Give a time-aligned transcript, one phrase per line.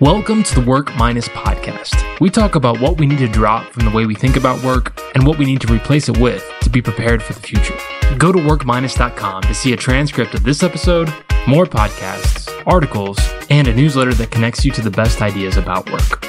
[0.00, 2.20] Welcome to the Work Minus podcast.
[2.20, 5.00] We talk about what we need to drop from the way we think about work
[5.14, 7.74] and what we need to replace it with to be prepared for the future.
[8.18, 11.08] Go to workminus.com to see a transcript of this episode,
[11.48, 16.26] more podcasts, articles, and a newsletter that connects you to the best ideas about work.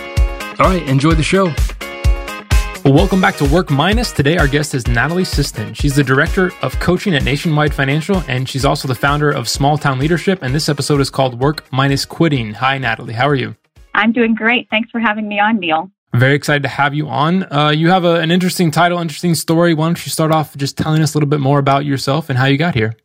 [0.62, 1.54] All right, enjoy the show.
[2.88, 4.14] Well, welcome back to Work Minus.
[4.14, 5.76] Today, our guest is Natalie Siston.
[5.76, 9.78] She's the director of coaching at Nationwide Financial, and she's also the founder of Small
[9.78, 10.42] Town Leadership.
[10.42, 12.54] And this episode is called Work Minus Quitting.
[12.54, 13.16] Hi, Natalie.
[13.16, 13.58] How are you?
[13.98, 14.70] I'm doing great.
[14.70, 15.92] Thanks for having me on, Neil.
[16.14, 17.52] Very excited to have you on.
[17.52, 19.74] Uh, you have a, an interesting title, interesting story.
[19.74, 22.38] Why don't you start off just telling us a little bit more about yourself and
[22.38, 22.96] how you got here?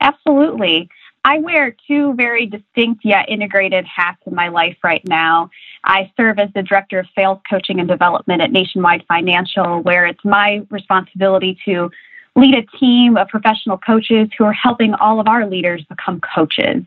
[0.00, 0.88] Absolutely.
[1.24, 5.50] I wear two very distinct yet integrated hats in my life right now.
[5.84, 10.24] I serve as the Director of Sales Coaching and Development at Nationwide Financial, where it's
[10.24, 11.90] my responsibility to
[12.36, 16.82] lead a team of professional coaches who are helping all of our leaders become coaches.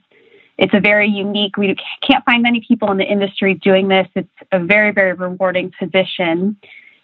[0.57, 4.07] It's a very unique, we can't find many people in the industry doing this.
[4.15, 6.57] It's a very, very rewarding position.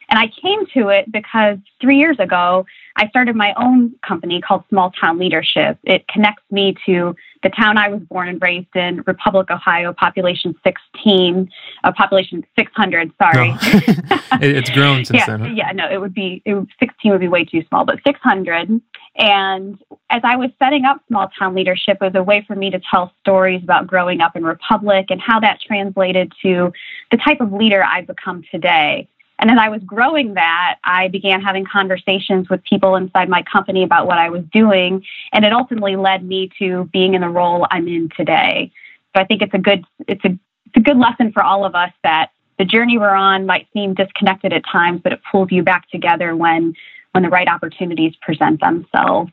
[0.10, 2.66] And I came to it because three years ago,
[2.98, 5.80] I started my own company called Small Town Leadership.
[5.84, 10.56] It connects me to the town I was born and raised in, Republic, Ohio, population
[10.64, 11.50] 16,
[11.84, 13.54] uh, population 600, sorry.
[14.42, 15.56] it's grown since yeah, then.
[15.56, 18.82] Yeah, no, it would be, it would, 16 would be way too small, but 600.
[19.16, 19.78] And
[20.10, 22.80] as I was setting up Small Town Leadership, it was a way for me to
[22.92, 26.72] tell stories about growing up in Republic and how that translated to
[27.12, 29.08] the type of leader I've become today.
[29.42, 33.84] And as I was growing that, I began having conversations with people inside my company
[33.84, 35.04] about what I was doing.
[35.34, 38.72] And it ultimately led me to being in the role I'm in today.
[39.16, 41.74] So I think it's a good, it's a, it's a good lesson for all of
[41.74, 45.64] us that the journey we're on might seem disconnected at times, but it pulls you
[45.64, 46.76] back together when,
[47.14, 49.32] when the right opportunities present themselves.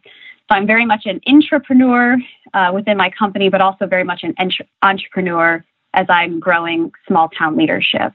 [0.50, 2.16] So I'm very much an intrapreneur
[2.54, 7.28] uh, within my company, but also very much an entre- entrepreneur as I'm growing small
[7.28, 8.14] town leadership.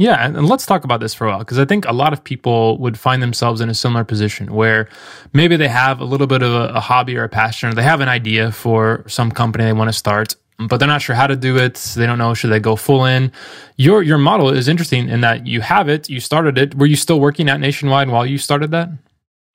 [0.00, 2.24] Yeah, and let's talk about this for a while because I think a lot of
[2.24, 4.88] people would find themselves in a similar position where
[5.34, 7.82] maybe they have a little bit of a, a hobby or a passion, or they
[7.82, 11.26] have an idea for some company they want to start, but they're not sure how
[11.26, 11.74] to do it.
[11.74, 13.30] They don't know should they go full in.
[13.76, 16.74] Your your model is interesting in that you have it, you started it.
[16.76, 18.88] Were you still working at Nationwide while you started that?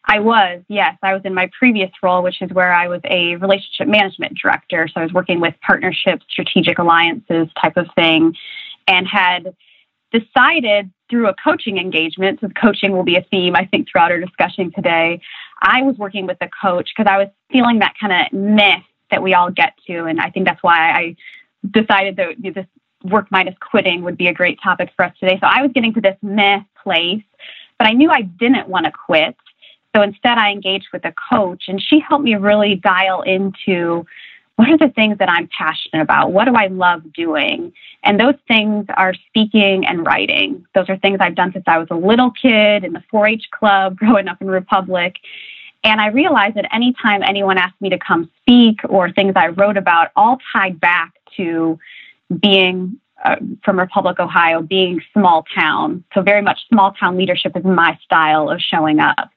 [0.03, 0.95] I was, yes.
[1.01, 4.87] I was in my previous role, which is where I was a relationship management director.
[4.89, 8.35] So I was working with partnerships, strategic alliances type of thing,
[8.87, 9.55] and had
[10.19, 14.19] decided through a coaching engagement, so coaching will be a theme, I think, throughout our
[14.19, 15.21] discussion today.
[15.61, 19.21] I was working with a coach because I was feeling that kind of myth that
[19.21, 20.05] we all get to.
[20.05, 21.15] And I think that's why I
[21.71, 22.65] decided that this
[23.03, 25.37] work minus quitting would be a great topic for us today.
[25.39, 27.23] So I was getting to this myth place,
[27.77, 29.35] but I knew I didn't want to quit.
[29.95, 34.05] So instead, I engaged with a coach, and she helped me really dial into
[34.55, 36.31] what are the things that I'm passionate about?
[36.31, 37.73] What do I love doing?
[38.03, 40.65] And those things are speaking and writing.
[40.73, 43.47] Those are things I've done since I was a little kid in the 4 H
[43.51, 45.17] club growing up in Republic.
[45.83, 49.77] And I realized that anytime anyone asked me to come speak or things I wrote
[49.77, 51.77] about, all tied back to
[52.41, 56.03] being uh, from Republic, Ohio, being small town.
[56.13, 59.29] So, very much small town leadership is my style of showing up.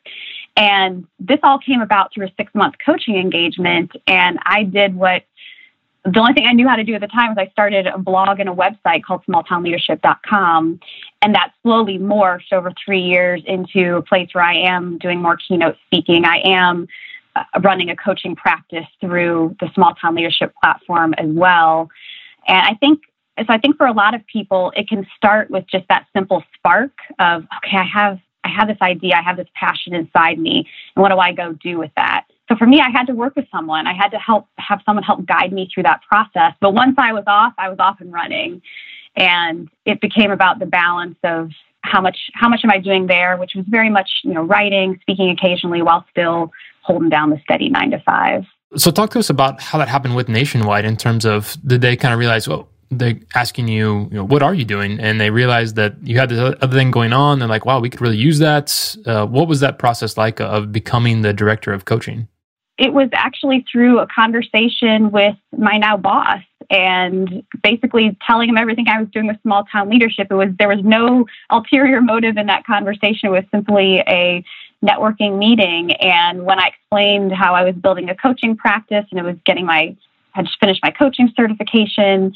[0.59, 3.93] And this all came about through a six month coaching engagement.
[4.09, 5.23] And I did what
[6.05, 7.99] the only thing I knew how to do at the time was I started a
[7.99, 10.81] blog and a website called smalltownleadership.com.
[11.23, 15.37] And that slowly morphed over three years into a place where I am doing more
[15.37, 16.25] keynote speaking.
[16.25, 16.89] I am
[17.37, 21.89] uh, running a coaching practice through the Small Town Leadership platform as well.
[22.49, 23.01] And I think
[23.39, 26.43] so I think for a lot of people, it can start with just that simple
[26.57, 28.19] spark of, okay, I have
[28.49, 31.53] I have this idea, I have this passion inside me, and what do I go
[31.53, 32.25] do with that?
[32.49, 33.87] So for me, I had to work with someone.
[33.87, 36.55] I had to help have someone help guide me through that process.
[36.61, 38.63] But once I was off, I was off and running,
[39.17, 41.51] and it became about the balance of
[41.83, 44.99] how much how much am I doing there, which was very much you know writing,
[45.03, 46.51] speaking occasionally, while still
[46.83, 48.45] holding down the steady nine to five.
[48.77, 51.97] So talk to us about how that happened with Nationwide in terms of did they
[51.97, 54.99] kind of realize well they're asking you, you know, what are you doing?
[54.99, 57.39] And they realize that you had this other thing going on.
[57.39, 58.97] They're like, wow, we could really use that.
[59.05, 62.29] Uh, what was that process like of becoming the director of coaching?
[62.79, 66.41] It was actually through a conversation with my now boss
[66.71, 70.29] and basically telling him everything I was doing with small town leadership.
[70.31, 73.29] It was there was no ulterior motive in that conversation.
[73.29, 74.45] It was simply a
[74.85, 75.93] networking meeting.
[75.95, 79.67] And when I explained how I was building a coaching practice and it was getting
[79.67, 79.97] my
[80.33, 82.33] had just finished my coaching certification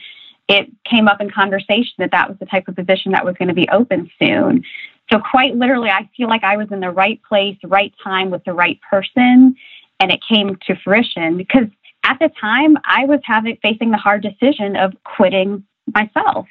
[0.53, 3.49] it came up in conversation that that was the type of position that was going
[3.49, 4.63] to be open soon.
[5.11, 8.45] So, quite literally, I feel like I was in the right place, right time with
[8.45, 9.57] the right person,
[10.01, 11.69] and it came to fruition because
[12.05, 15.65] at the time I was having facing the hard decision of quitting
[15.95, 16.47] myself.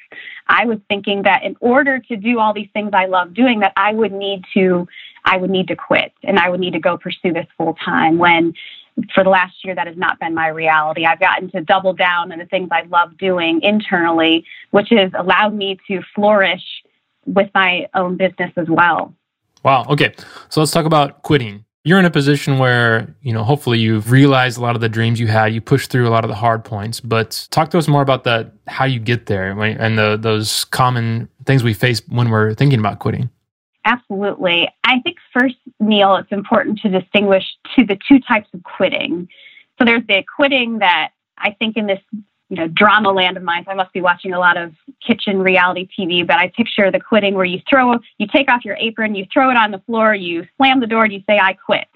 [0.48, 3.72] I was thinking that in order to do all these things I love doing, that
[3.76, 4.86] I would need to,
[5.24, 8.18] I would need to quit and I would need to go pursue this full time
[8.18, 8.52] when
[9.14, 11.04] for the last year that has not been my reality.
[11.04, 15.54] I've gotten to double down on the things I love doing internally, which has allowed
[15.54, 16.62] me to flourish
[17.26, 19.14] with my own business as well.
[19.62, 19.86] Wow.
[19.88, 20.14] Okay.
[20.48, 24.56] So let's talk about quitting you're in a position where, you know, hopefully you've realized
[24.56, 26.64] a lot of the dreams you had, you pushed through a lot of the hard
[26.64, 30.64] points, but talk to us more about that, how you get there and the, those
[30.66, 33.30] common things we face when we're thinking about quitting.
[33.84, 34.68] Absolutely.
[34.84, 37.44] I think first, Neil, it's important to distinguish
[37.76, 39.28] to the two types of quitting.
[39.78, 42.00] So there's the quitting that I think in this
[42.52, 43.64] you know, drama land of mine.
[43.64, 44.74] So I must be watching a lot of
[45.04, 48.76] kitchen reality TV, but I picture the quitting where you throw, you take off your
[48.76, 51.54] apron, you throw it on the floor, you slam the door, and you say, I
[51.54, 51.88] quit.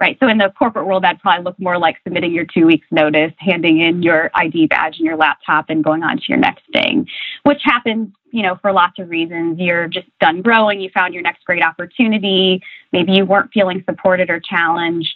[0.00, 0.18] Right.
[0.18, 3.32] So in the corporate world, that'd probably look more like submitting your two weeks notice,
[3.38, 7.06] handing in your ID badge and your laptop and going on to your next thing,
[7.44, 9.58] which happens, you know, for lots of reasons.
[9.60, 10.80] You're just done growing.
[10.80, 12.60] You found your next great opportunity.
[12.92, 15.14] Maybe you weren't feeling supported or challenged.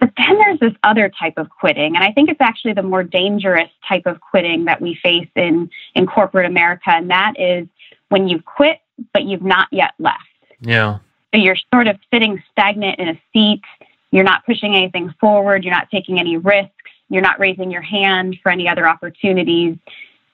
[0.00, 3.02] But then there's this other type of quitting, and I think it's actually the more
[3.02, 7.66] dangerous type of quitting that we face in, in corporate America, and that is
[8.08, 8.78] when you've quit,
[9.12, 10.22] but you've not yet left.
[10.60, 10.98] Yeah.
[11.34, 13.62] So you're sort of sitting stagnant in a seat,
[14.10, 16.72] you're not pushing anything forward, you're not taking any risks,
[17.08, 19.76] you're not raising your hand for any other opportunities.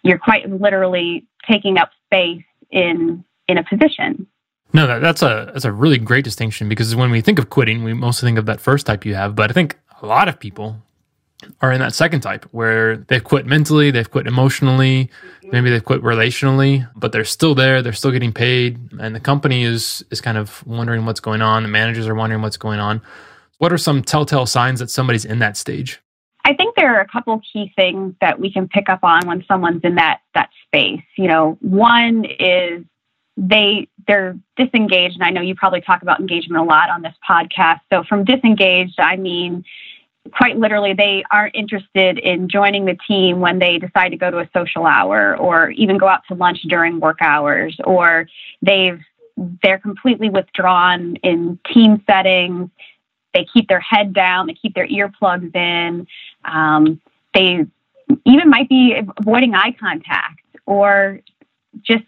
[0.02, 4.26] You're quite literally taking up space in in a position.
[4.72, 7.84] No, that, that's a that's a really great distinction because when we think of quitting,
[7.84, 10.38] we mostly think of that first type you have, but I think a lot of
[10.38, 10.76] people
[11.60, 15.10] are in that second type where they've quit mentally, they've quit emotionally,
[15.44, 19.62] maybe they've quit relationally, but they're still there, they're still getting paid, and the company
[19.62, 23.00] is is kind of wondering what's going on, the managers are wondering what's going on.
[23.58, 26.00] What are some telltale signs that somebody's in that stage?
[26.44, 29.44] I think there are a couple key things that we can pick up on when
[29.48, 31.02] someone's in that that space.
[31.16, 32.84] You know, one is
[33.36, 37.14] they they're disengaged and i know you probably talk about engagement a lot on this
[37.28, 39.64] podcast so from disengaged i mean
[40.32, 44.38] quite literally they aren't interested in joining the team when they decide to go to
[44.38, 48.26] a social hour or even go out to lunch during work hours or
[48.62, 49.00] they've
[49.64, 52.70] they're completely withdrawn in team settings
[53.34, 56.06] they keep their head down they keep their earplugs in
[56.44, 57.00] um,
[57.34, 57.66] they
[58.24, 61.20] even might be avoiding eye contact or
[61.82, 62.04] just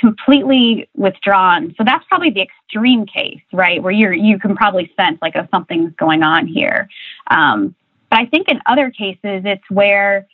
[0.00, 1.74] completely withdrawn.
[1.76, 3.82] So that's probably the extreme case, right?
[3.82, 6.88] Where you're you can probably sense like oh something's going on here.
[7.30, 7.74] Um,
[8.10, 10.26] but I think in other cases it's where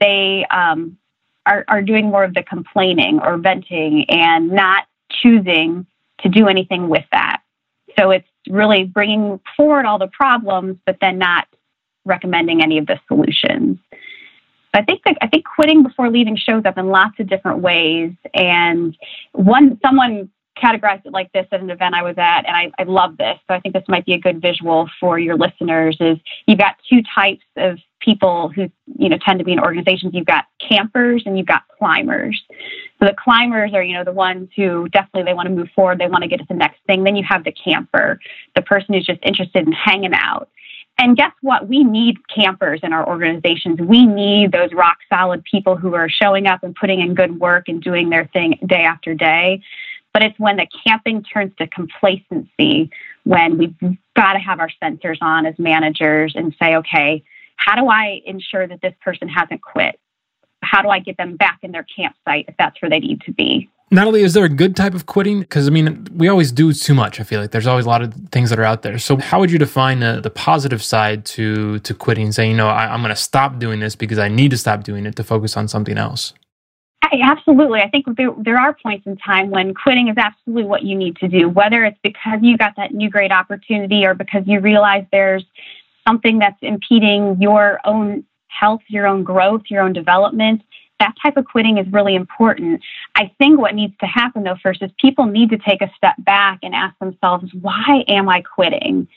[0.00, 0.98] they um,
[1.46, 5.86] are are doing more of the complaining or venting and not choosing
[6.20, 7.40] to do anything with that.
[7.98, 11.46] So it's really bringing forward all the problems, but then not
[12.04, 13.78] recommending any of the solutions.
[14.74, 18.12] I think that I think quitting before leaving shows up in lots of different ways.
[18.34, 18.96] And
[19.32, 20.30] one someone
[20.60, 23.38] categorized it like this at an event I was at, and I, I love this.
[23.48, 25.96] So I think this might be a good visual for your listeners.
[26.00, 30.12] Is you've got two types of people who you know tend to be in organizations.
[30.14, 32.40] You've got campers and you've got climbers.
[32.98, 35.98] So the climbers are you know the ones who definitely they want to move forward.
[35.98, 37.04] They want to get to the next thing.
[37.04, 38.20] Then you have the camper,
[38.54, 40.48] the person who's just interested in hanging out.
[40.98, 41.68] And guess what?
[41.68, 43.80] We need campers in our organizations.
[43.80, 47.64] We need those rock solid people who are showing up and putting in good work
[47.66, 49.60] and doing their thing day after day.
[50.12, 52.90] But it's when the camping turns to complacency,
[53.24, 53.74] when we've
[54.14, 57.24] got to have our sensors on as managers and say, okay,
[57.64, 59.98] how do I ensure that this person hasn't quit?
[60.62, 63.32] How do I get them back in their campsite if that's where they need to
[63.32, 63.70] be?
[63.90, 65.40] Natalie, is there a good type of quitting?
[65.40, 67.20] Because I mean, we always do too much.
[67.20, 68.98] I feel like there's always a lot of things that are out there.
[68.98, 72.32] So, how would you define the, the positive side to to quitting?
[72.32, 74.84] Saying, you know, I, I'm going to stop doing this because I need to stop
[74.84, 76.32] doing it to focus on something else.
[77.02, 77.80] I, absolutely.
[77.80, 81.16] I think there, there are points in time when quitting is absolutely what you need
[81.16, 85.04] to do, whether it's because you got that new great opportunity or because you realize
[85.12, 85.44] there's
[86.06, 90.62] something that's impeding your own health, your own growth, your own development
[91.00, 92.80] that type of quitting is really important.
[93.14, 96.14] I think what needs to happen though first is people need to take a step
[96.18, 99.08] back and ask themselves, why am I quitting?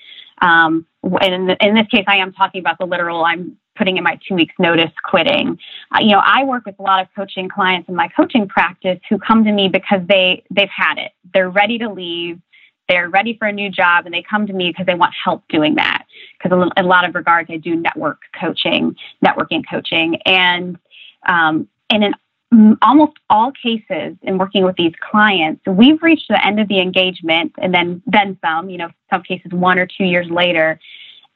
[0.41, 4.03] Um, and in, in this case, I am talking about the literal, I'm putting in
[4.03, 5.58] my two weeks notice quitting.
[5.94, 9.00] Uh, you know, I work with a lot of coaching clients in my coaching practice
[9.10, 11.12] who come to me because they, they've had it.
[11.34, 12.39] They're ready to leave.
[12.88, 15.44] They're ready for a new job and they come to me because they want help
[15.50, 16.06] doing that.
[16.38, 20.22] Because in a lot of regards, I do network coaching, networking coaching.
[20.25, 20.77] And
[21.27, 26.60] um, and in almost all cases in working with these clients, we've reached the end
[26.60, 30.29] of the engagement and then then some, you know, some cases one or two years
[30.29, 30.79] later,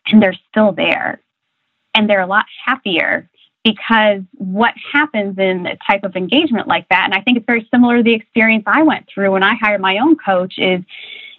[0.08, 1.22] and they're still there.
[1.94, 3.30] And they're a lot happier
[3.64, 7.68] because what happens in a type of engagement like that, and I think it's very
[7.72, 10.82] similar to the experience I went through when I hired my own coach, is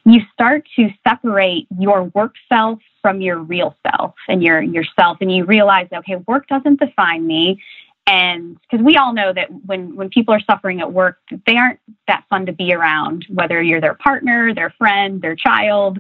[0.05, 5.35] you start to separate your work self from your real self and your yourself and
[5.35, 7.63] you realize okay work doesn't define me.
[8.07, 11.79] And because we all know that when when people are suffering at work they aren't
[12.09, 15.99] that fun to be around whether you're their partner their friend their child.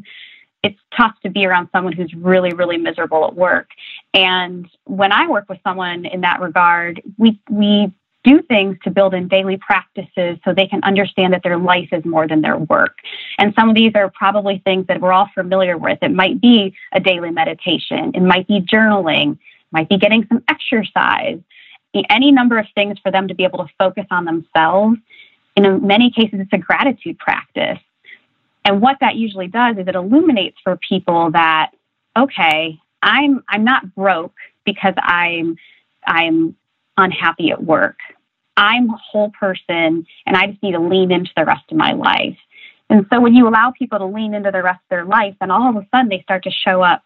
[0.64, 3.70] It's tough to be around someone who's really really miserable at work.
[4.14, 7.92] And when i work with someone in that regard we we
[8.24, 12.04] do things to build in daily practices so they can understand that their life is
[12.04, 12.98] more than their work.
[13.38, 15.98] And some of these are probably things that we're all familiar with.
[16.02, 19.38] It might be a daily meditation, it might be journaling,
[19.72, 21.40] might be getting some exercise,
[22.10, 24.98] any number of things for them to be able to focus on themselves.
[25.56, 27.78] In many cases, it's a gratitude practice.
[28.64, 31.72] And what that usually does is it illuminates for people that,
[32.16, 35.56] okay, I'm I'm not broke because I'm
[36.06, 36.56] I'm
[36.96, 37.96] unhappy at work.
[38.56, 41.92] I'm a whole person and I just need to lean into the rest of my
[41.92, 42.36] life.
[42.90, 45.50] And so when you allow people to lean into the rest of their life, then
[45.50, 47.02] all of a sudden they start to show up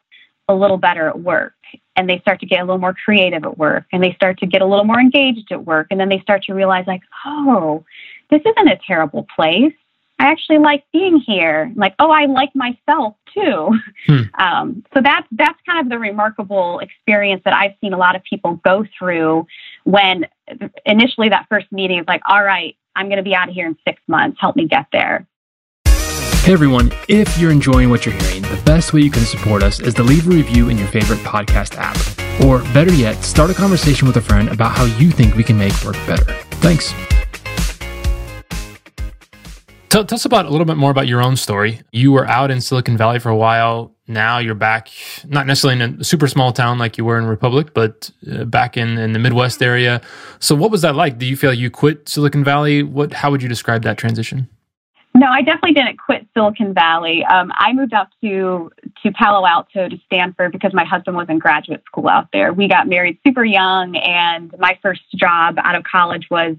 [0.48, 1.54] a little better at work
[1.96, 4.46] and they start to get a little more creative at work and they start to
[4.46, 7.84] get a little more engaged at work and then they start to realize like, oh,
[8.30, 9.72] this isn't a terrible place.
[10.18, 11.70] I actually like being here.
[11.76, 13.70] Like, oh, I like myself too.
[14.06, 14.22] Hmm.
[14.38, 18.22] Um, so that's that's kind of the remarkable experience that I've seen a lot of
[18.22, 19.46] people go through
[19.84, 20.26] when
[20.84, 23.66] initially that first meeting is like, all right, I'm going to be out of here
[23.66, 24.38] in six months.
[24.40, 25.26] Help me get there.
[25.86, 29.80] Hey everyone, if you're enjoying what you're hearing, the best way you can support us
[29.80, 31.96] is to leave a review in your favorite podcast app.
[32.44, 35.58] Or better yet, start a conversation with a friend about how you think we can
[35.58, 36.24] make work better.
[36.60, 36.94] Thanks.
[39.88, 41.80] Tell, tell, us about a little bit more about your own story.
[41.92, 43.92] You were out in Silicon Valley for a while.
[44.08, 44.88] Now you're back,
[45.26, 48.76] not necessarily in a super small town like you were in Republic, but uh, back
[48.76, 50.00] in, in the Midwest area.
[50.38, 51.18] So, what was that like?
[51.18, 52.82] Do you feel you quit Silicon Valley?
[52.82, 53.12] What?
[53.12, 54.48] How would you describe that transition?
[55.16, 57.24] No, I definitely didn't quit Silicon Valley.
[57.24, 58.70] Um, I moved up to
[59.02, 62.52] to Palo Alto to Stanford because my husband was in graduate school out there.
[62.52, 66.56] We got married super young, and my first job out of college was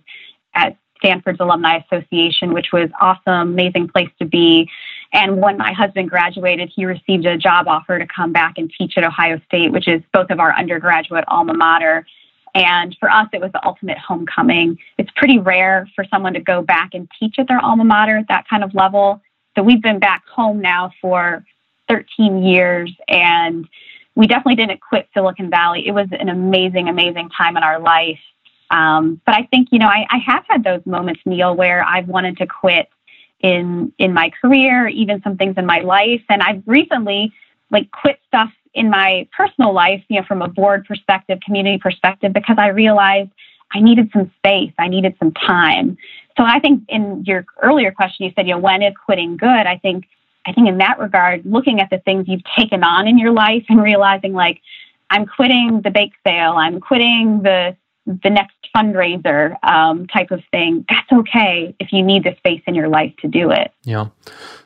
[0.56, 4.70] at Stanford's Alumni Association, which was awesome, amazing place to be.
[5.14, 8.98] And when my husband graduated, he received a job offer to come back and teach
[8.98, 12.06] at Ohio State, which is both of our undergraduate alma mater.
[12.54, 14.78] And for us, it was the ultimate homecoming.
[14.98, 18.28] It's pretty rare for someone to go back and teach at their alma mater at
[18.30, 19.22] that kind of level.
[19.56, 21.46] So we've been back home now for
[21.88, 23.68] 13 years and
[24.16, 25.88] we definitely didn't quit Silicon Valley.
[25.88, 28.20] It was an amazing, amazing time in our life.
[28.72, 32.08] Um, but I think, you know, I, I have had those moments, Neil, where I've
[32.08, 32.90] wanted to quit
[33.40, 36.22] in in my career, even some things in my life.
[36.30, 37.34] And I've recently
[37.70, 42.34] like quit stuff in my personal life, you know, from a board perspective, community perspective,
[42.34, 43.30] because I realized
[43.74, 45.98] I needed some space, I needed some time.
[46.38, 49.48] So I think in your earlier question, you said, you know, when is quitting good?
[49.48, 50.06] I think
[50.46, 53.66] I think in that regard, looking at the things you've taken on in your life
[53.68, 54.62] and realizing like
[55.10, 60.86] I'm quitting the bake sale, I'm quitting the the next fundraiser um, type of thing,
[60.88, 63.72] that's okay if you need the space in your life to do it.
[63.84, 64.08] Yeah.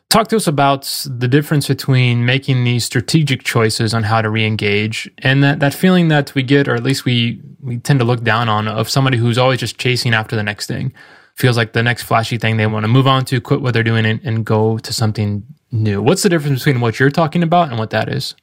[0.10, 5.10] Talk to us about the difference between making these strategic choices on how to re-engage
[5.20, 8.22] and that, that feeling that we get, or at least we, we tend to look
[8.22, 10.91] down on, of somebody who's always just chasing after the next thing.
[11.36, 13.84] Feels like the next flashy thing they want to move on to, quit what they're
[13.84, 16.01] doing, and, and go to something new.
[16.01, 18.36] What's the difference between what you're talking about and what that is?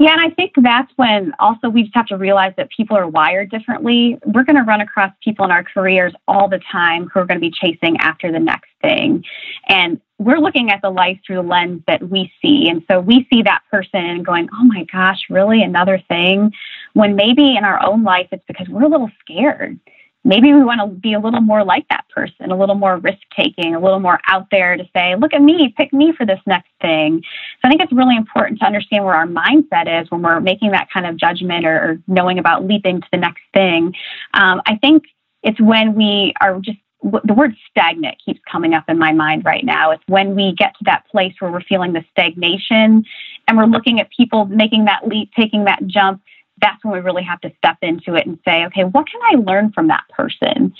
[0.00, 3.08] Yeah, and I think that's when also we just have to realize that people are
[3.08, 4.16] wired differently.
[4.26, 7.40] We're going to run across people in our careers all the time who are going
[7.40, 9.24] to be chasing after the next thing.
[9.68, 12.68] And we're looking at the life through the lens that we see.
[12.68, 16.52] And so we see that person going, oh my gosh, really another thing?
[16.92, 19.80] When maybe in our own life, it's because we're a little scared
[20.24, 23.18] maybe we want to be a little more like that person, a little more risk
[23.36, 26.40] taking, a little more out there to say, look at me, pick me for this
[26.46, 27.22] next thing.
[27.22, 30.72] So I think it's really important to understand where our mindset is when we're making
[30.72, 33.94] that kind of judgment or, or knowing about leaping to the next thing.
[34.34, 35.04] Um, I think
[35.42, 39.64] it's when we are just the word stagnant keeps coming up in my mind right
[39.64, 39.92] now.
[39.92, 43.04] It's when we get to that place where we're feeling the stagnation
[43.46, 46.20] and we're looking at people making that leap, taking that jump
[46.60, 49.36] that's when we really have to step into it and say, okay, what can I
[49.36, 50.74] learn from that person?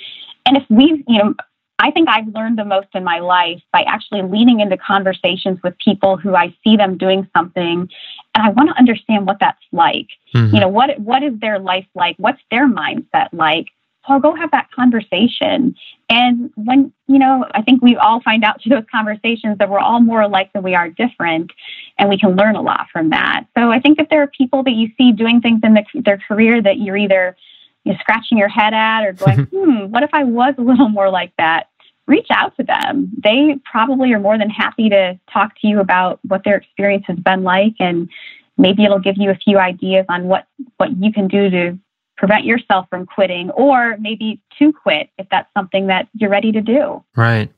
[0.46, 1.34] And if we've, you know,
[1.80, 5.74] I think I've learned the most in my life by actually leaning into conversations with
[5.78, 7.88] people who I see them doing something
[8.34, 10.08] and I want to understand what that's like.
[10.34, 10.54] Mm-hmm.
[10.54, 12.16] You know, what what is their life like?
[12.18, 13.66] What's their mindset like?
[14.08, 15.76] So I'll go have that conversation.
[16.08, 19.78] And when, you know, I think we all find out through those conversations that we're
[19.78, 21.52] all more alike than we are different,
[21.98, 23.44] and we can learn a lot from that.
[23.56, 26.18] So I think if there are people that you see doing things in the, their
[26.18, 27.36] career that you're either
[27.84, 30.88] you know, scratching your head at or going, hmm, what if I was a little
[30.88, 31.68] more like that?
[32.06, 33.12] Reach out to them.
[33.22, 37.18] They probably are more than happy to talk to you about what their experience has
[37.18, 38.08] been like, and
[38.56, 40.46] maybe it'll give you a few ideas on what,
[40.78, 41.78] what you can do to
[42.18, 46.60] prevent yourself from quitting or maybe to quit if that's something that you're ready to
[46.60, 47.02] do.
[47.16, 47.50] Right.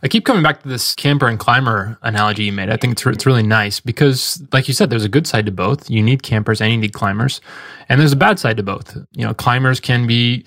[0.00, 2.70] I keep coming back to this camper and climber analogy you made.
[2.70, 5.52] I think it's, it's really nice because, like you said, there's a good side to
[5.52, 5.90] both.
[5.90, 7.40] You need campers and you need climbers.
[7.88, 8.96] And there's a bad side to both.
[9.12, 10.44] You know, climbers can be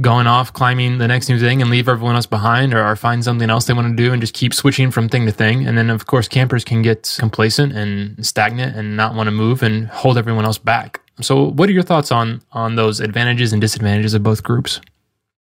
[0.00, 3.24] going off climbing the next new thing and leave everyone else behind or, or find
[3.24, 5.66] something else they want to do and just keep switching from thing to thing.
[5.66, 9.62] And then, of course, campers can get complacent and stagnant and not want to move
[9.62, 10.97] and hold everyone else back.
[11.20, 14.80] So, what are your thoughts on on those advantages and disadvantages of both groups?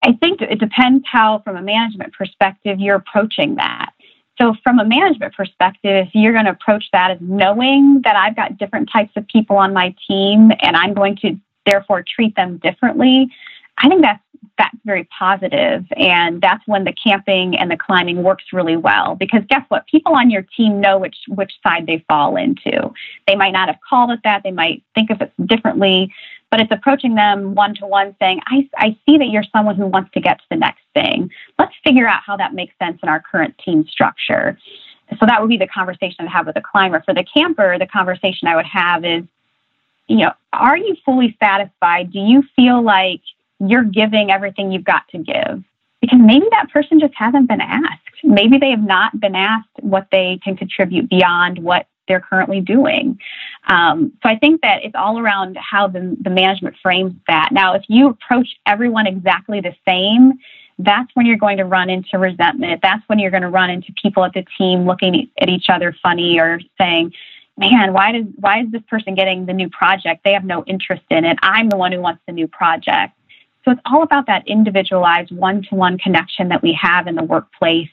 [0.03, 3.91] I think it depends how, from a management perspective, you're approaching that.
[4.39, 8.57] So, from a management perspective, you're going to approach that as knowing that I've got
[8.57, 13.27] different types of people on my team and I'm going to therefore treat them differently,
[13.77, 14.21] I think that's
[14.57, 19.41] that's very positive and that's when the camping and the climbing works really well because
[19.49, 19.87] guess what?
[19.87, 22.91] People on your team know which which side they fall into.
[23.27, 26.13] They might not have called it that they might think of it differently
[26.53, 29.87] but it's approaching them one to one saying I, I see that you're someone who
[29.87, 31.31] wants to get to the next thing.
[31.57, 34.59] Let's figure out how that makes sense in our current team structure.
[35.19, 37.01] So that would be the conversation i'd have with a climber.
[37.07, 39.23] For the camper the conversation i would have is
[40.05, 42.11] you know are you fully satisfied?
[42.11, 43.21] Do you feel like
[43.67, 45.63] you're giving everything you've got to give.
[46.01, 48.01] Because maybe that person just hasn't been asked.
[48.23, 53.17] Maybe they have not been asked what they can contribute beyond what they're currently doing.
[53.67, 57.49] Um, so I think that it's all around how the, the management frames that.
[57.51, 60.33] Now, if you approach everyone exactly the same,
[60.79, 62.81] that's when you're going to run into resentment.
[62.81, 65.95] That's when you're going to run into people at the team looking at each other
[66.03, 67.13] funny or saying,
[67.57, 70.21] man, why does why is this person getting the new project?
[70.25, 71.37] They have no interest in it.
[71.41, 73.13] I'm the one who wants the new project.
[73.63, 77.23] So it's all about that individualized one to one connection that we have in the
[77.23, 77.89] workplace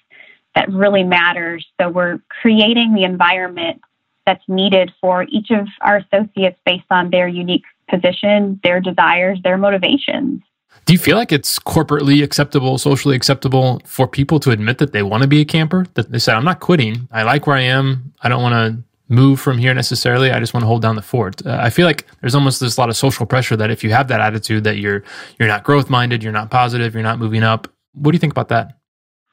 [0.55, 1.67] that really matters.
[1.81, 3.81] So we're creating the environment
[4.27, 9.59] that's needed for each of our associates based on their unique position, their desires, their
[9.59, 10.43] motivations.
[10.87, 15.03] Do you feel like it's corporately acceptable, socially acceptable for people to admit that they
[15.03, 15.87] want to be a camper?
[15.95, 17.09] That they say, I'm not quitting.
[17.13, 18.13] I like where I am.
[18.23, 20.31] I don't want to move from here necessarily.
[20.31, 21.45] I just want to hold down the fort.
[21.45, 24.09] Uh, I feel like there's almost this lot of social pressure that if you have
[24.09, 25.03] that attitude that you're
[25.39, 27.69] you're not growth minded, you're not positive, you're not moving up.
[27.93, 28.79] What do you think about that?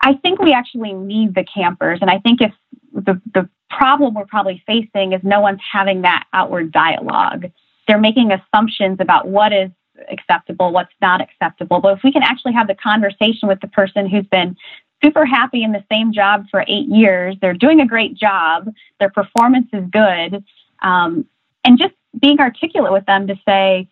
[0.02, 2.52] I think we actually need the campers, and I think if
[2.94, 7.46] the the problem we're probably facing is no one's having that outward dialogue.
[7.88, 9.70] They're making assumptions about what is
[10.10, 11.80] acceptable, what's not acceptable.
[11.80, 14.56] But if we can actually have the conversation with the person who's been
[15.04, 17.36] super happy in the same job for eight years.
[17.42, 18.70] They're doing a great job.
[19.00, 20.44] Their performance is good.
[20.82, 21.26] Um,
[21.64, 23.88] and just being articulate with them to say,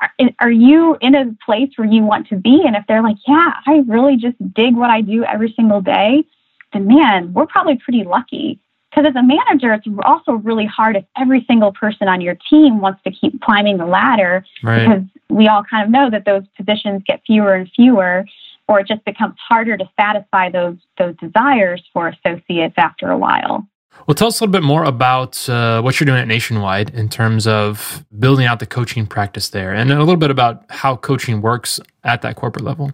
[0.00, 2.62] are, are you in a place where you want to be?
[2.66, 6.24] And if they're like, yeah, I really just dig what I do every single day,
[6.72, 8.60] then man, we're probably pretty lucky.
[8.90, 12.80] Because as a manager, it's also really hard if every single person on your team
[12.80, 14.84] wants to keep climbing the ladder right.
[14.84, 18.24] because we all kind of know that those positions get fewer and fewer
[18.70, 23.66] or it just becomes harder to satisfy those those desires for associates after a while.
[24.06, 27.08] Well, tell us a little bit more about uh, what you're doing at Nationwide in
[27.08, 31.42] terms of building out the coaching practice there, and a little bit about how coaching
[31.42, 32.92] works at that corporate level.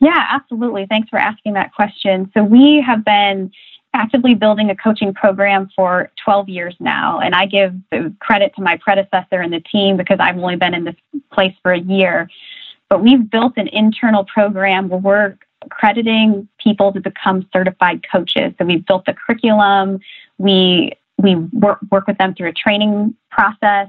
[0.00, 0.86] Yeah, absolutely.
[0.88, 2.30] Thanks for asking that question.
[2.34, 3.52] So, we have been
[3.94, 7.74] actively building a coaching program for 12 years now, and I give
[8.18, 10.96] credit to my predecessor and the team because I've only been in this
[11.30, 12.30] place for a year.
[12.92, 15.38] But we've built an internal program where we're
[15.70, 18.52] crediting people to become certified coaches.
[18.58, 20.00] So we've built the curriculum.
[20.36, 23.88] We we work, work with them through a training process.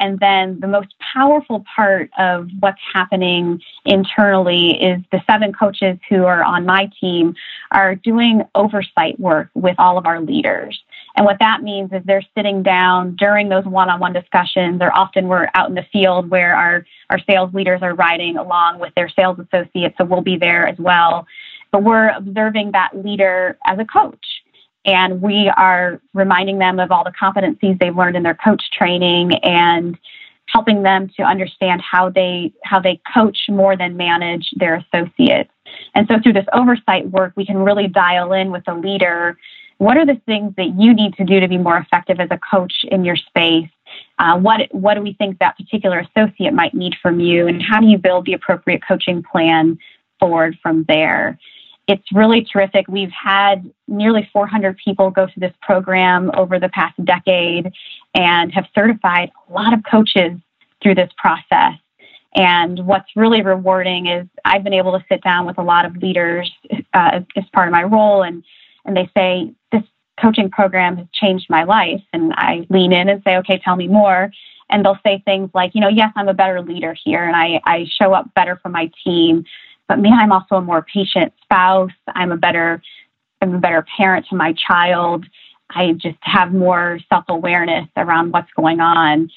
[0.00, 6.24] And then the most powerful part of what's happening internally is the seven coaches who
[6.24, 7.36] are on my team
[7.70, 10.82] are doing oversight work with all of our leaders.
[11.16, 15.48] And what that means is they're sitting down during those one-on-one discussions, or often we're
[15.54, 19.38] out in the field where our, our sales leaders are riding along with their sales
[19.38, 21.26] associates, so we'll be there as well.
[21.72, 24.24] But we're observing that leader as a coach.
[24.86, 29.34] And we are reminding them of all the competencies they've learned in their coach training
[29.42, 29.98] and
[30.46, 35.50] helping them to understand how they how they coach more than manage their associates.
[35.94, 39.36] And so through this oversight work, we can really dial in with the leader
[39.80, 42.38] what are the things that you need to do to be more effective as a
[42.38, 43.70] coach in your space?
[44.18, 47.80] Uh, what what do we think that particular associate might need from you, and how
[47.80, 49.78] do you build the appropriate coaching plan
[50.18, 51.38] forward from there?
[51.88, 52.88] It's really terrific.
[52.88, 57.72] We've had nearly 400 people go through this program over the past decade
[58.14, 60.38] and have certified a lot of coaches
[60.82, 61.72] through this process.
[62.34, 65.96] And what's really rewarding is I've been able to sit down with a lot of
[65.96, 66.52] leaders
[66.92, 68.44] uh, as part of my role, and
[68.84, 69.82] and they say this
[70.20, 73.88] coaching program has changed my life, and I lean in and say, okay, tell me
[73.88, 74.30] more.
[74.72, 77.60] And they'll say things like, you know, yes, I'm a better leader here, and I
[77.64, 79.44] I show up better for my team,
[79.88, 81.90] but man, I'm also a more patient spouse.
[82.08, 82.82] I'm a better
[83.40, 85.26] I'm a better parent to my child.
[85.70, 89.30] I just have more self awareness around what's going on.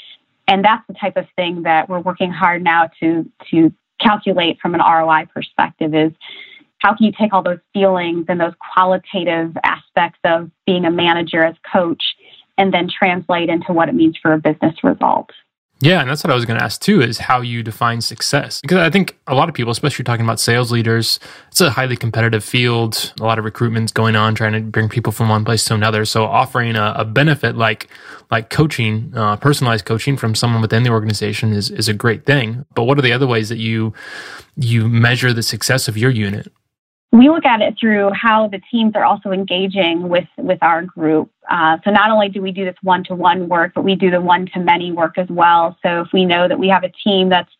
[0.47, 4.75] And that's the type of thing that we're working hard now to, to calculate from
[4.75, 6.12] an ROI perspective is
[6.83, 11.43] how can you take all those feelings and those qualitative aspects of being a manager
[11.43, 12.03] as coach
[12.57, 15.29] and then translate into what it means for a business result.
[15.79, 18.61] Yeah, and that's what I was going to ask too is how you define success.
[18.61, 21.19] Because I think a lot of people, especially talking about sales leaders,
[21.49, 23.13] it's a highly competitive field.
[23.19, 26.05] A lot of recruitment's going on, trying to bring people from one place to another.
[26.05, 27.89] So offering a, a benefit like
[28.31, 32.65] like coaching, uh, personalized coaching from someone within the organization is is a great thing.
[32.75, 33.93] But what are the other ways that you
[34.55, 36.49] you measure the success of your unit?
[37.13, 41.30] We look at it through how the teams are also engaging with with our group.
[41.49, 44.10] Uh, so not only do we do this one to one work, but we do
[44.10, 45.78] the one to many work as well.
[45.84, 47.52] So if we know that we have a team that's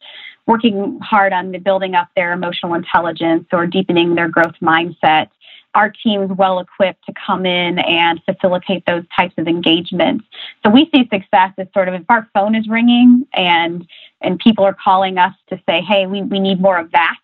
[0.48, 5.30] working hard on the building up their emotional intelligence or deepening their growth mindset,
[5.76, 10.26] our team is well equipped to come in and facilitate those types of engagements.
[10.66, 13.88] So we see success as sort of if our phone is ringing and
[14.22, 17.18] and people are calling us to say, hey, we, we need more of that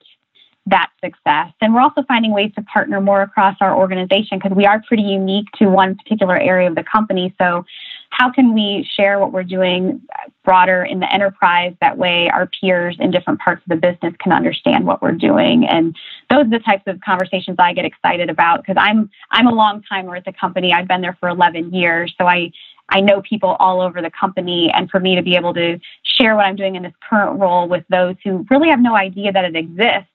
[0.69, 1.51] that success.
[1.61, 5.03] And we're also finding ways to partner more across our organization because we are pretty
[5.03, 7.33] unique to one particular area of the company.
[7.39, 7.65] So,
[8.11, 10.01] how can we share what we're doing
[10.43, 11.75] broader in the enterprise?
[11.79, 15.65] That way, our peers in different parts of the business can understand what we're doing.
[15.65, 15.95] And
[16.29, 19.83] those are the types of conversations I get excited about because I'm I'm a long
[19.83, 20.73] timer at the company.
[20.73, 22.51] I've been there for 11 years, so I
[22.91, 26.35] I know people all over the company, and for me to be able to share
[26.35, 29.45] what I'm doing in this current role with those who really have no idea that
[29.45, 30.09] it exists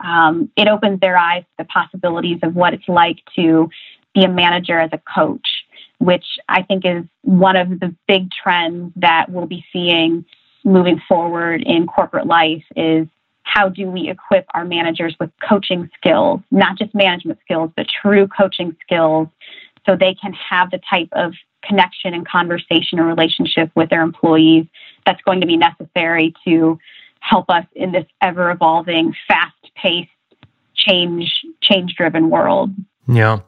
[0.00, 3.68] um, it opens their eyes to the possibilities of what it's like to
[4.14, 5.46] be a manager as a coach,
[5.98, 10.24] which I think is one of the big trends that we'll be seeing
[10.64, 13.06] moving forward in corporate life is
[13.42, 18.28] how do we equip our managers with coaching skills, not just management skills, but true
[18.28, 19.28] coaching skills
[19.86, 24.66] so they can have the type of connection and conversation and relationship with their employees
[25.06, 26.78] that's going to be necessary to
[27.28, 30.10] help us in this ever evolving, fast paced,
[30.74, 32.70] change change driven world.
[33.06, 33.40] Yeah.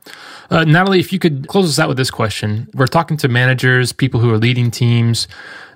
[0.50, 2.68] Uh, Natalie, if you could close us out with this question.
[2.74, 5.28] We're talking to managers, people who are leading teams.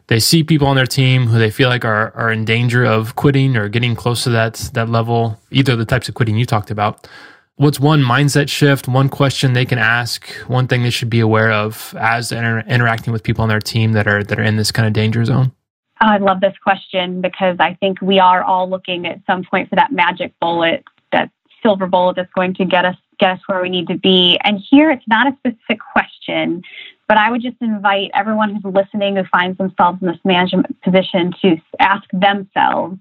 [0.06, 3.16] They see people on their team who they feel like are, are in danger of
[3.16, 6.70] quitting or getting close to that, that level, either the types of quitting you talked
[6.70, 7.08] about.
[7.56, 11.52] What's one mindset shift, one question they can ask, one thing they should be aware
[11.52, 14.72] of as inter- interacting with people on their team that are that are in this
[14.72, 15.52] kind of danger zone?
[16.00, 19.68] Oh, I love this question because I think we are all looking at some point
[19.70, 21.30] for that magic bullet, that
[21.62, 24.38] silver bullet that's going to get us get us where we need to be.
[24.42, 26.62] And here it's not a specific question,
[27.06, 31.32] but I would just invite everyone who's listening who finds themselves in this management position
[31.42, 32.98] to ask themselves,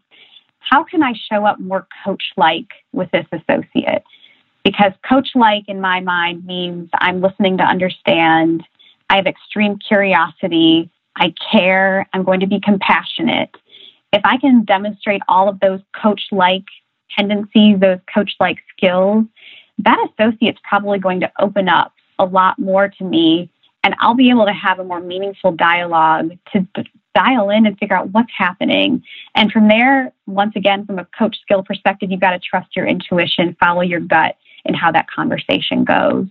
[0.59, 4.03] how can I show up more coach like with this associate?
[4.63, 8.63] Because coach like in my mind means I'm listening to understand,
[9.09, 13.49] I have extreme curiosity, I care, I'm going to be compassionate.
[14.11, 16.65] If I can demonstrate all of those coach like
[17.17, 19.25] tendencies, those coach like skills,
[19.79, 23.49] that associate's probably going to open up a lot more to me
[23.83, 26.65] and I'll be able to have a more meaningful dialogue to
[27.13, 29.03] dial in and figure out what's happening.
[29.35, 32.87] And from there, once again, from a coach skill perspective, you've got to trust your
[32.87, 36.27] intuition, follow your gut and how that conversation goes.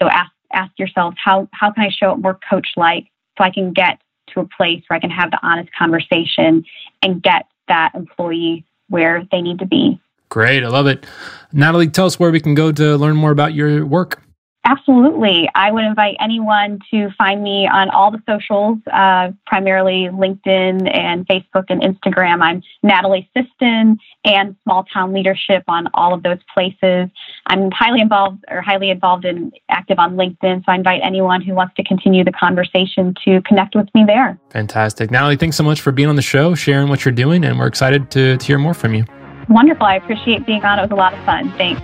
[0.00, 3.06] So ask ask yourself how how can I show up more coach like
[3.40, 4.00] so I can get
[4.34, 6.64] to a place where I can have the honest conversation
[7.02, 10.00] and get that employee where they need to be.
[10.28, 10.62] Great.
[10.62, 11.06] I love it.
[11.52, 14.22] Natalie, tell us where we can go to learn more about your work.
[14.64, 15.48] Absolutely.
[15.54, 21.26] I would invite anyone to find me on all the socials, uh, primarily LinkedIn and
[21.26, 22.42] Facebook and Instagram.
[22.42, 27.08] I'm Natalie Siston and Small Town Leadership on all of those places.
[27.46, 31.54] I'm highly involved or highly involved and active on LinkedIn, so I invite anyone who
[31.54, 34.38] wants to continue the conversation to connect with me there.
[34.50, 35.10] Fantastic.
[35.10, 37.66] Natalie, thanks so much for being on the show, sharing what you're doing, and we're
[37.66, 39.04] excited to, to hear more from you.
[39.48, 39.86] Wonderful.
[39.86, 40.78] I appreciate being on.
[40.78, 41.50] It was a lot of fun.
[41.52, 41.80] Thanks.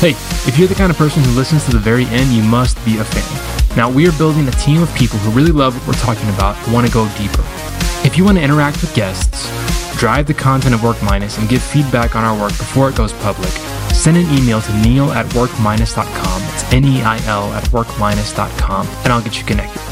[0.00, 0.12] Hey,
[0.48, 2.96] if you're the kind of person who listens to the very end, you must be
[2.96, 3.76] a fan.
[3.76, 6.56] Now, we are building a team of people who really love what we're talking about
[6.64, 7.44] and want to go deeper.
[8.02, 9.50] If you want to interact with guests,
[9.98, 13.12] drive the content of Work Minus, and give feedback on our work before it goes
[13.12, 13.50] public,
[13.92, 16.42] send an email to neil at workminus.com.
[16.54, 19.89] It's N E I L at workminus.com, and I'll get you connected.